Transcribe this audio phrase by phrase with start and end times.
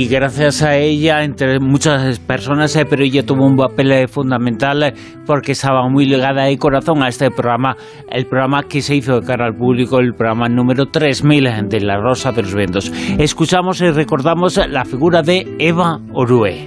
[0.00, 4.82] y gracias a ella, entre muchas personas, eh, pero ella tuvo un papel eh, fundamental
[4.82, 4.94] eh,
[5.26, 7.76] porque estaba muy ligada de corazón a este programa,
[8.10, 12.00] el programa que se hizo de cara al público, el programa número 3000 de La
[12.00, 12.90] Rosa de los Vientos.
[13.18, 16.66] Escuchamos y recordamos la figura de Eva Orue.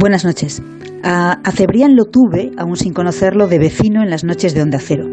[0.00, 0.60] Buenas noches.
[1.06, 5.04] A, Cebrián lo tuve, aún sin conocerlo, de vecino en las noches de Onda Cero.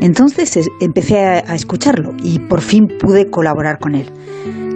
[0.00, 4.10] Entonces empecé a escucharlo y por fin pude colaborar con él.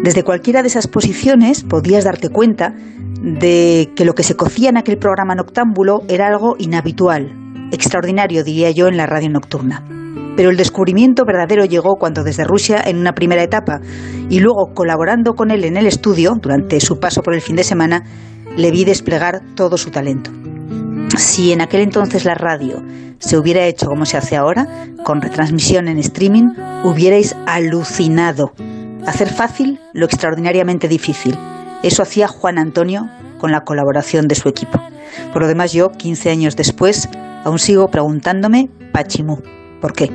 [0.05, 2.73] Desde cualquiera de esas posiciones podías darte cuenta
[3.21, 7.33] de que lo que se cocía en aquel programa noctámbulo era algo inhabitual,
[7.73, 9.85] extraordinario, diría yo, en la radio nocturna.
[10.37, 13.81] Pero el descubrimiento verdadero llegó cuando desde Rusia, en una primera etapa,
[14.31, 17.65] y luego colaborando con él en el estudio, durante su paso por el fin de
[17.65, 18.05] semana,
[18.57, 20.31] le vi desplegar todo su talento.
[21.17, 22.83] Si en aquel entonces la radio
[23.19, 24.67] se hubiera hecho como se hace ahora,
[25.05, 26.55] con retransmisión en streaming,
[26.85, 28.53] hubierais alucinado
[29.07, 31.37] hacer fácil lo extraordinariamente difícil.
[31.83, 33.09] Eso hacía Juan Antonio
[33.39, 34.81] con la colaboración de su equipo.
[35.33, 37.09] Por lo demás, yo, 15 años después,
[37.45, 39.43] aún sigo preguntándome, Pachimú,
[39.81, 40.11] ¿por qué?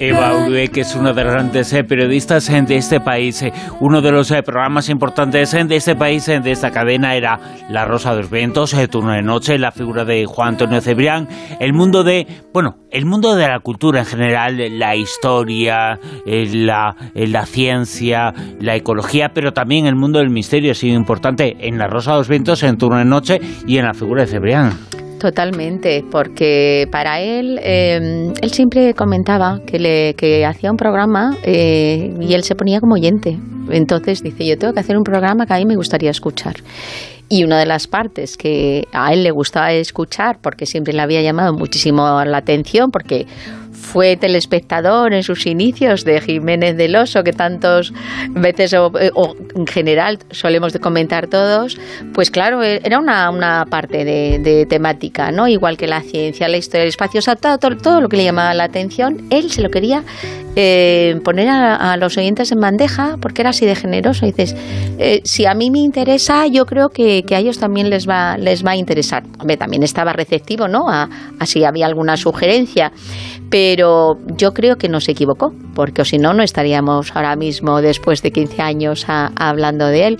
[0.00, 3.42] Eva Uribe, que es una de las grandes eh, periodistas eh, de este país.
[3.42, 8.14] Eh, uno de los programas importantes de este país, de esta cadena, era La Rosa
[8.14, 11.28] de los Vientos, Turno de Noche, la figura de Juan Antonio Cebrián,
[11.60, 17.46] el mundo de, bueno, el mundo de la cultura en general, la historia, la, la
[17.46, 22.12] ciencia, la ecología, pero también el mundo del misterio ha sido importante en La Rosa
[22.12, 24.99] de los Vientos, en Turno de Noche y en la figura de Cebrián.
[25.20, 32.10] Totalmente, porque para él, em, él siempre comentaba que, le, que hacía un programa eh,
[32.18, 33.38] y él se ponía como oyente.
[33.70, 36.54] Entonces dice, yo tengo que hacer un programa que a mí me gustaría escuchar.
[37.28, 41.20] Y una de las partes que a él le gustaba escuchar, porque siempre le había
[41.20, 43.26] llamado muchísimo la atención, porque
[43.80, 47.92] fue telespectador en sus inicios de Jiménez del Oso, que tantas
[48.30, 48.92] veces o,
[49.56, 51.78] en general solemos de comentar todos,
[52.12, 55.48] pues claro, e, era una, una parte de, temática, ¿no?
[55.48, 58.24] Igual que la ciencia, la historia del espacio, o sea, todo, todo, lo que le
[58.24, 60.04] llamaba la atención, él se lo quería
[60.56, 64.26] eh, poner a, los oyentes en bandeja porque era así de generoso.
[64.26, 64.54] dices,
[64.98, 68.64] eh, si a mí me interesa, yo creo que, a ellos también les va, les
[68.64, 69.22] va a interesar.
[69.38, 70.88] Hombre, también estaba receptivo, ¿no?
[70.88, 71.08] A,
[71.38, 72.92] a si había alguna sugerencia
[73.50, 78.22] pero yo creo que no se equivocó, porque si no, no estaríamos ahora mismo, después
[78.22, 80.16] de 15 años, hablando de él.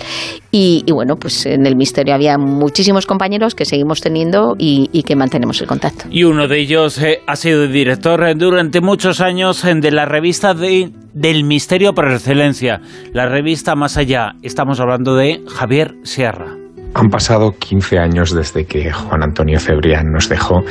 [0.51, 5.61] Y, bueno, pues en el misterio había muchísimos compañeros que seguimos teniendo y, que mantenemos
[5.61, 6.05] el contacto.
[6.11, 10.53] Y uno de ellos eh, ha sido director eh, durante muchos años de la revista
[10.53, 12.81] de, del misterio por excelencia,
[13.12, 14.33] la revista Más Allá.
[14.43, 16.57] Estamos hablando de Javier Sierra.
[16.95, 20.62] Han pasado 15 años desde que Juan Antonio Cebrián nos dejó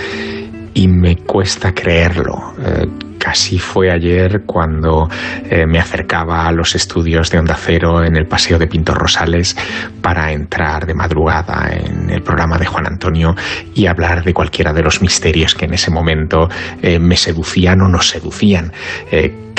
[0.79, 2.53] y me cuesta creerlo.
[2.65, 2.87] Eh,
[3.19, 5.07] casi fue ayer cuando
[5.49, 9.55] eh, me acercaba a los estudios de Onda Cero en el Paseo de Pintos Rosales
[10.01, 13.35] para entrar de madrugada en el programa de Juan Antonio
[13.75, 16.47] y hablar de cualquiera de los misterios que en ese momento
[16.81, 18.71] eh, me seducían o no seducían.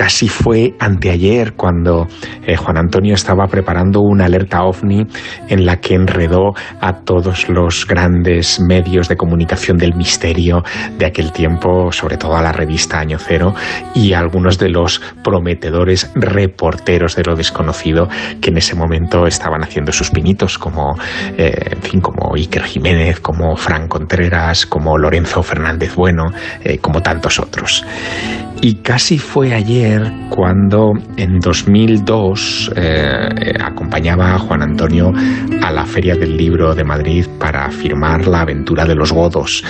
[0.00, 2.08] Casi fue anteayer cuando
[2.46, 5.06] eh, Juan Antonio estaba preparando una alerta ovni
[5.46, 10.62] en la que enredó a todos los grandes medios de comunicación del misterio
[10.96, 13.49] de aquel tiempo, sobre todo a la revista Año Cero
[13.94, 18.08] y algunos de los prometedores reporteros de lo desconocido
[18.40, 20.94] que en ese momento estaban haciendo sus pinitos, como,
[21.36, 26.26] eh, en fin, como Iker Jiménez, como Fran Contreras, como Lorenzo Fernández Bueno,
[26.62, 27.84] eh, como tantos otros.
[28.62, 35.10] Y casi fue ayer cuando en 2002 eh, acompañaba a Juan Antonio
[35.62, 39.64] a la Feria del Libro de Madrid para firmar La aventura de los godos.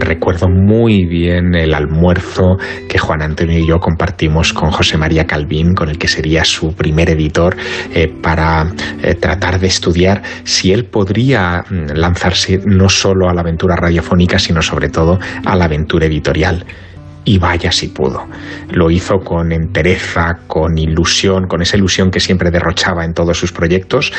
[0.00, 2.56] Recuerdo muy bien el almuerzo
[2.88, 6.74] que Juan Antonio y yo compartimos con José María Calvín, con el que sería su
[6.74, 7.56] primer editor,
[7.94, 8.66] eh, para
[9.20, 14.62] tratar de estudiar si él podría mm, lanzarse no solo a la aventura radiofónica, sino
[14.62, 16.64] sobre todo a la aventura editorial
[17.28, 18.26] y vaya si pudo.
[18.70, 23.52] Lo hizo con entereza, con ilusión, con esa ilusión que siempre derrochaba en todos sus
[23.52, 24.14] proyectos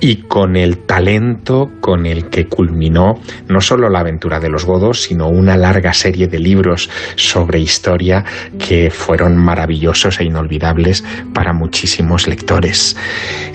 [0.00, 3.14] y con el talento con el que culminó
[3.48, 8.24] no solo la aventura de los godos, sino una larga serie de libros sobre historia
[8.60, 11.02] que fueron maravillosos e inolvidables
[11.34, 12.96] para muchísimos lectores.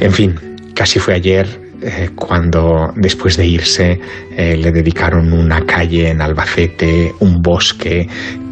[0.02, 0.36] En fin,
[0.76, 1.48] casi fue ayer
[1.82, 4.00] eh, cuando después de irse
[4.36, 8.08] eh, le dedicaron una calle en Albacete, un bosque,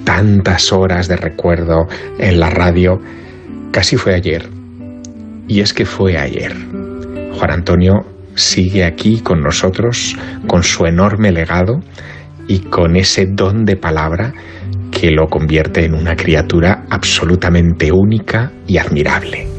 [0.05, 1.87] tantas horas de recuerdo
[2.17, 3.01] en la radio,
[3.71, 4.47] casi fue ayer.
[5.47, 6.55] Y es que fue ayer.
[7.33, 8.05] Juan Antonio
[8.35, 10.15] sigue aquí con nosotros,
[10.47, 11.81] con su enorme legado
[12.47, 14.31] y con ese don de palabra
[14.91, 19.54] que lo convierte en una criatura absolutamente única y admirable.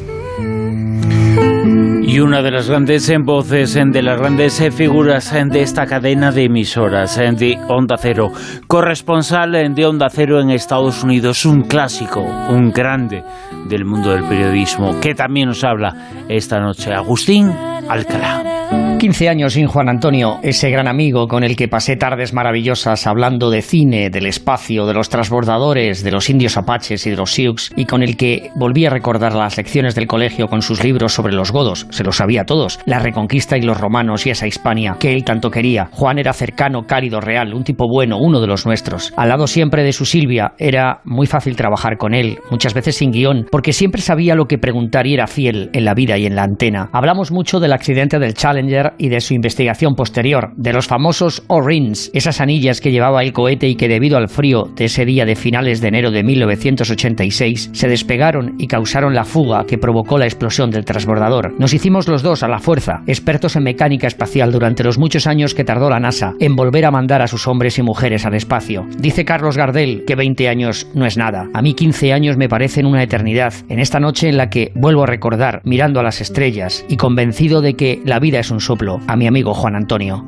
[2.17, 7.15] Y una de las grandes voces, de las grandes figuras de esta cadena de emisoras
[7.15, 8.31] de Onda Cero,
[8.65, 13.23] corresponsal de Onda Cero en Estados Unidos, un clásico, un grande
[13.69, 17.51] del mundo del periodismo, que también nos habla esta noche, Agustín
[17.87, 18.56] Alcalá.
[18.97, 23.51] 15 años sin Juan Antonio, ese gran amigo con el que pasé tardes maravillosas hablando
[23.51, 27.71] de cine, del espacio, de los transbordadores, de los indios apaches y de los Sioux,
[27.75, 31.35] y con el que volví a recordar las lecciones del colegio con sus libros sobre
[31.35, 35.13] los godos, se los sabía todos, la reconquista y los romanos y esa Hispania que
[35.13, 35.89] él tanto quería.
[35.91, 39.13] Juan era cercano, cálido, real, un tipo bueno, uno de los nuestros.
[39.15, 43.11] Al lado siempre de su Silvia, era muy fácil trabajar con él, muchas veces sin
[43.11, 46.35] guion, porque siempre sabía lo que preguntar y era fiel en la vida y en
[46.35, 46.89] la antena.
[46.93, 52.11] Hablamos mucho del accidente del Challenger y de su investigación posterior, de los famosos O-Rings,
[52.13, 55.35] esas anillas que llevaba el cohete y que debido al frío de ese día de
[55.35, 60.71] finales de enero de 1986 se despegaron y causaron la fuga que provocó la explosión
[60.71, 61.53] del transbordador.
[61.59, 65.53] Nos hicimos los dos a la fuerza, expertos en mecánica espacial durante los muchos años
[65.53, 68.85] que tardó la NASA en volver a mandar a sus hombres y mujeres al espacio.
[68.97, 71.49] Dice Carlos Gardel que 20 años no es nada.
[71.53, 73.53] A mí 15 años me parecen una eternidad.
[73.69, 77.61] En esta noche en la que vuelvo a recordar mirando a las estrellas y convencido
[77.61, 80.23] de que la vida es un soplo a mi amigo Juan Antonio.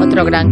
[0.00, 0.48] Otro gran